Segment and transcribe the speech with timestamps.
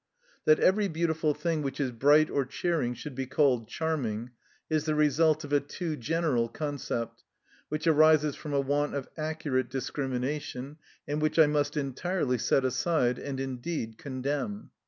[0.45, 4.31] That every beautiful thing which is bright or cheering should be called charming,
[4.67, 7.23] is the result of a too general concept,
[7.69, 10.77] which arises from a want of accurate discrimination,
[11.07, 14.71] and which I must entirely set aside, and indeed condemn.